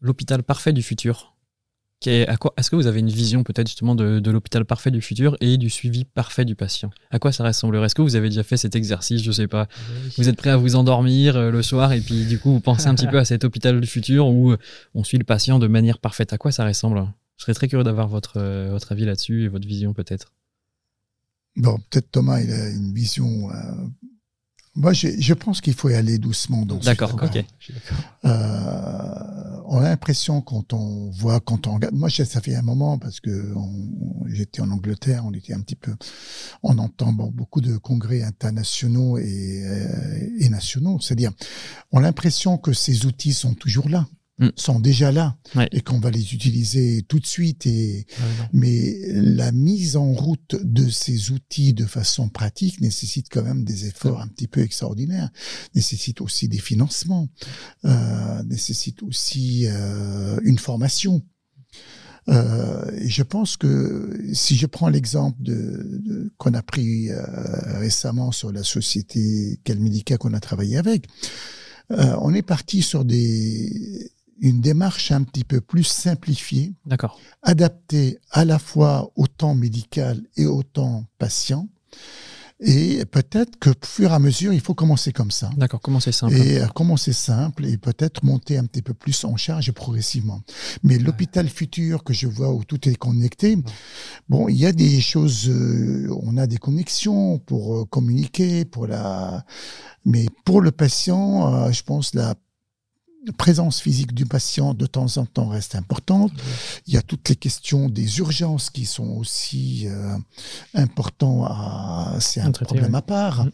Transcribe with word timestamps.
l'hôpital 0.00 0.42
parfait 0.42 0.72
du 0.72 0.82
futur 0.82 1.38
est-ce 2.06 2.70
que 2.70 2.76
vous 2.76 2.86
avez 2.86 3.00
une 3.00 3.08
vision 3.08 3.42
peut-être 3.42 3.66
justement 3.66 3.94
de, 3.94 4.30
l'hôpital 4.30 4.64
parfait 4.64 4.90
du 4.90 5.00
futur 5.02 5.36
et 5.40 5.56
du 5.56 5.68
suivi 5.68 6.04
parfait 6.04 6.44
du 6.44 6.54
patient? 6.54 6.90
À 7.10 7.18
quoi 7.18 7.32
ça 7.32 7.44
ressemblerait? 7.44 7.86
Est-ce 7.86 7.94
que 7.94 8.02
vous 8.02 8.16
avez 8.16 8.28
déjà 8.28 8.42
fait 8.42 8.56
cet 8.56 8.76
exercice? 8.76 9.22
Je 9.22 9.32
sais 9.32 9.48
pas. 9.48 9.68
Vous 10.16 10.28
êtes 10.28 10.36
prêt 10.36 10.50
à 10.50 10.56
vous 10.56 10.76
endormir 10.76 11.36
euh, 11.36 11.50
le 11.50 11.62
soir 11.62 11.92
et 11.92 12.00
puis 12.00 12.26
du 12.26 12.38
coup 12.38 12.52
vous 12.52 12.60
pensez 12.60 12.86
un 12.86 12.94
petit 12.94 13.06
peu 13.10 13.18
à 13.18 13.24
cet 13.24 13.44
hôpital 13.44 13.80
du 13.80 13.86
futur 13.86 14.28
où 14.28 14.52
euh, 14.52 14.58
on 14.94 15.02
suit 15.02 15.18
le 15.18 15.24
patient 15.24 15.58
de 15.58 15.66
manière 15.66 15.98
parfaite. 15.98 16.32
À 16.32 16.38
quoi 16.38 16.52
ça 16.52 16.64
ressemble? 16.64 17.04
Je 17.36 17.44
serais 17.44 17.54
très 17.54 17.68
curieux 17.68 17.84
d'avoir 17.84 18.08
votre, 18.08 18.34
euh, 18.36 18.68
votre 18.70 18.92
avis 18.92 19.04
là-dessus 19.04 19.44
et 19.44 19.48
votre 19.48 19.66
vision 19.66 19.92
peut-être. 19.92 20.32
Bon, 21.56 21.78
peut-être 21.90 22.10
Thomas 22.12 22.40
il 22.40 22.52
a 22.52 22.68
une 22.70 22.94
vision 22.94 23.48
moi, 24.78 24.92
je 24.92 25.34
pense 25.34 25.60
qu'il 25.60 25.74
faut 25.74 25.88
y 25.88 25.94
aller 25.94 26.18
doucement. 26.18 26.64
D'accord, 26.64 27.14
ok. 27.20 27.44
Euh, 28.24 28.30
on 29.66 29.78
a 29.78 29.88
l'impression 29.88 30.40
quand 30.40 30.72
on 30.72 31.10
voit, 31.10 31.40
quand 31.40 31.66
on 31.66 31.74
regarde. 31.74 31.94
Moi, 31.94 32.08
ça 32.10 32.40
fait 32.40 32.54
un 32.54 32.62
moment 32.62 32.96
parce 32.96 33.18
que 33.18 33.52
j'étais 34.28 34.60
en 34.60 34.70
Angleterre, 34.70 35.24
on 35.26 35.32
était 35.32 35.52
un 35.52 35.60
petit 35.60 35.74
peu. 35.74 35.94
On 36.62 36.78
entend 36.78 37.12
beaucoup 37.12 37.60
de 37.60 37.76
congrès 37.76 38.22
internationaux 38.22 39.18
et, 39.18 39.64
euh, 39.64 40.28
et 40.38 40.48
nationaux. 40.48 41.00
C'est-à-dire, 41.00 41.32
on 41.90 41.98
a 41.98 42.02
l'impression 42.02 42.56
que 42.56 42.72
ces 42.72 43.04
outils 43.04 43.34
sont 43.34 43.54
toujours 43.54 43.88
là. 43.88 44.06
Mm. 44.38 44.50
sont 44.54 44.78
déjà 44.78 45.10
là 45.10 45.36
et 45.72 45.80
qu'on 45.80 45.98
va 45.98 46.10
les 46.10 46.32
utiliser 46.32 47.02
tout 47.08 47.18
de 47.18 47.26
suite. 47.26 47.66
Et, 47.66 48.06
mais 48.52 48.96
la 49.12 49.50
mise 49.50 49.96
en 49.96 50.12
route 50.12 50.54
de 50.62 50.88
ces 50.88 51.32
outils 51.32 51.74
de 51.74 51.84
façon 51.84 52.28
pratique 52.28 52.80
nécessite 52.80 53.26
quand 53.30 53.42
même 53.42 53.64
des 53.64 53.86
efforts 53.86 54.20
un 54.20 54.28
petit 54.28 54.46
peu 54.46 54.60
extraordinaires, 54.60 55.30
nécessite 55.74 56.20
aussi 56.20 56.48
des 56.48 56.58
financements, 56.58 57.28
euh, 57.84 58.42
nécessite 58.44 59.02
aussi 59.02 59.66
euh, 59.66 60.38
une 60.44 60.58
formation. 60.58 61.24
Euh, 62.28 62.90
et 62.96 63.08
je 63.08 63.22
pense 63.22 63.56
que 63.56 64.20
si 64.34 64.56
je 64.56 64.66
prends 64.66 64.88
l'exemple 64.88 65.42
de, 65.42 66.30
qu'on 66.36 66.54
a 66.54 66.62
pris 66.62 67.10
euh, 67.10 67.24
récemment 67.78 68.32
sur 68.32 68.52
la 68.52 68.62
société 68.62 69.58
Calmedica 69.64 70.18
qu'on 70.18 70.34
a 70.34 70.40
travaillé 70.40 70.76
avec, 70.76 71.06
euh, 71.90 72.14
on 72.20 72.34
est 72.34 72.42
parti 72.42 72.82
sur 72.82 73.04
des 73.04 74.12
une 74.40 74.60
démarche 74.60 75.12
un 75.12 75.22
petit 75.22 75.44
peu 75.44 75.60
plus 75.60 75.84
simplifiée, 75.84 76.72
adaptée 77.42 78.18
à 78.30 78.44
la 78.44 78.58
fois 78.58 79.10
au 79.16 79.26
temps 79.26 79.54
médical 79.54 80.22
et 80.36 80.46
au 80.46 80.62
temps 80.62 81.04
patient. 81.18 81.68
Et 82.60 83.04
peut-être 83.04 83.56
que, 83.60 83.70
au 83.70 83.86
fur 83.86 84.10
et 84.10 84.14
à 84.14 84.18
mesure, 84.18 84.52
il 84.52 84.60
faut 84.60 84.74
commencer 84.74 85.12
comme 85.12 85.30
ça. 85.30 85.48
D'accord, 85.56 85.80
commencer 85.80 86.10
simple. 86.10 86.34
Et 86.34 86.58
euh, 86.58 86.66
commencer 86.66 87.12
simple 87.12 87.64
et 87.66 87.78
peut-être 87.78 88.24
monter 88.24 88.58
un 88.58 88.64
petit 88.64 88.82
peu 88.82 88.94
plus 88.94 89.24
en 89.24 89.36
charge 89.36 89.70
progressivement. 89.70 90.40
Mais 90.82 90.98
l'hôpital 90.98 91.48
futur 91.48 92.02
que 92.02 92.12
je 92.12 92.26
vois 92.26 92.52
où 92.52 92.64
tout 92.64 92.88
est 92.88 92.96
connecté, 92.96 93.58
bon, 94.28 94.48
il 94.48 94.56
y 94.56 94.66
a 94.66 94.72
des 94.72 95.00
choses, 95.00 95.48
euh, 95.48 96.08
on 96.22 96.36
a 96.36 96.48
des 96.48 96.56
connexions 96.56 97.38
pour 97.38 97.76
euh, 97.76 97.84
communiquer, 97.84 98.64
pour 98.64 98.88
la, 98.88 99.44
mais 100.04 100.26
pour 100.44 100.60
le 100.60 100.72
patient, 100.72 101.70
je 101.70 101.82
pense 101.84 102.12
la 102.14 102.34
présence 103.32 103.80
physique 103.80 104.14
du 104.14 104.26
patient 104.26 104.74
de 104.74 104.86
temps 104.86 105.16
en 105.16 105.26
temps 105.26 105.48
reste 105.48 105.74
importante. 105.74 106.32
Il 106.86 106.94
y 106.94 106.96
a 106.96 107.02
toutes 107.02 107.28
les 107.28 107.36
questions 107.36 107.88
des 107.88 108.18
urgences 108.18 108.70
qui 108.70 108.86
sont 108.86 109.08
aussi 109.16 109.86
euh, 109.86 110.16
importantes. 110.74 111.50
C'est 112.20 112.40
un 112.40 112.52
problème 112.52 112.94
à 112.94 113.02
part. 113.02 113.44
Mm. 113.44 113.50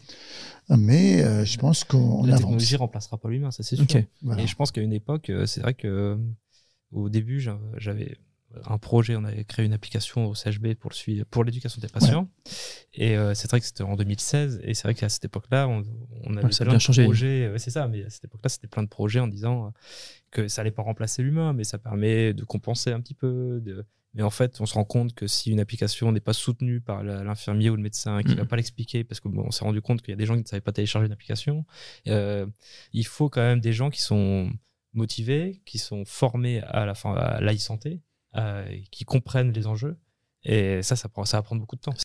Mais 0.77 1.23
euh, 1.23 1.45
je 1.45 1.57
pense 1.57 1.83
qu'on 1.83 2.25
La 2.25 2.37
technologie 2.37 2.75
remplacera 2.75 3.17
pas 3.17 3.29
l'humain, 3.29 3.51
ça 3.51 3.61
c'est 3.61 3.75
sûr. 3.75 3.85
Et 4.37 4.47
je 4.47 4.55
pense 4.55 4.71
qu'à 4.71 4.81
une 4.81 4.93
époque, 4.93 5.29
euh, 5.29 5.45
c'est 5.45 5.61
vrai 5.61 5.75
que 5.75 6.17
au 6.91 7.09
début, 7.09 7.45
j'avais 7.77 8.17
un 8.65 8.77
projet, 8.77 9.15
on 9.15 9.23
avait 9.23 9.43
créé 9.43 9.65
une 9.65 9.73
application 9.73 10.27
au 10.27 10.35
CHB 10.35 10.75
pour, 10.75 10.91
le 10.91 11.23
pour 11.23 11.43
l'éducation 11.43 11.79
des 11.81 11.87
patients. 11.87 12.29
Et 12.93 13.17
euh, 13.17 13.33
c'est 13.33 13.49
vrai 13.49 13.59
que 13.59 13.65
c'était 13.65 13.83
en 13.83 13.95
2016. 13.95 14.61
Et 14.63 14.73
c'est 14.73 14.83
vrai 14.83 14.95
qu'à 14.95 15.09
cette 15.09 15.25
époque-là, 15.25 15.67
on, 15.67 15.83
on 16.23 16.37
avait 16.37 16.49
plein 16.49 16.73
de 16.73 16.79
changé. 16.79 17.03
projets. 17.03 17.53
c'est 17.57 17.71
ça, 17.71 17.87
mais 17.87 18.03
à 18.05 18.09
cette 18.09 18.25
époque-là, 18.25 18.49
c'était 18.49 18.67
plein 18.67 18.83
de 18.83 18.89
projets 18.89 19.19
en 19.19 19.27
disant 19.27 19.73
que 20.31 20.47
ça 20.47 20.61
allait 20.61 20.71
pas 20.71 20.83
remplacer 20.83 21.23
l'humain, 21.23 21.53
mais 21.53 21.63
ça 21.63 21.77
permet 21.77 22.33
de 22.33 22.43
compenser 22.43 22.91
un 22.91 22.99
petit 23.01 23.13
peu. 23.13 23.61
De... 23.63 23.85
Mais 24.13 24.23
en 24.23 24.29
fait, 24.29 24.61
on 24.61 24.65
se 24.65 24.73
rend 24.73 24.85
compte 24.85 25.13
que 25.13 25.27
si 25.27 25.51
une 25.51 25.59
application 25.59 26.11
n'est 26.11 26.21
pas 26.21 26.33
soutenue 26.33 26.79
par 26.79 27.03
l'infirmier 27.03 27.69
ou 27.69 27.75
le 27.75 27.81
médecin 27.81 28.21
qui 28.23 28.31
ne 28.31 28.35
va 28.35 28.45
pas 28.45 28.55
l'expliquer, 28.55 29.03
parce 29.03 29.19
qu'on 29.19 29.37
on 29.37 29.51
s'est 29.51 29.65
rendu 29.65 29.81
compte 29.81 30.01
qu'il 30.01 30.11
y 30.11 30.13
a 30.13 30.17
des 30.17 30.25
gens 30.25 30.35
qui 30.35 30.43
ne 30.43 30.47
savaient 30.47 30.61
pas 30.61 30.71
télécharger 30.71 31.05
une 31.05 31.11
application, 31.11 31.65
euh, 32.07 32.45
il 32.93 33.05
faut 33.05 33.29
quand 33.29 33.41
même 33.41 33.59
des 33.59 33.73
gens 33.73 33.89
qui 33.89 34.01
sont 34.01 34.49
motivés, 34.93 35.61
qui 35.65 35.77
sont 35.77 36.05
formés 36.05 36.61
à 36.61 36.85
la 36.85 36.93
à 36.93 37.41
l'e-santé 37.41 37.91
euh, 37.91 38.14
qui 38.91 39.05
comprennent 39.05 39.51
les 39.51 39.67
enjeux. 39.67 39.97
Et 40.43 40.81
ça, 40.83 40.95
ça, 40.95 41.09
ça 41.25 41.37
va 41.37 41.43
prendre 41.43 41.61
beaucoup 41.61 41.75
de 41.75 41.81
temps. 41.81 41.93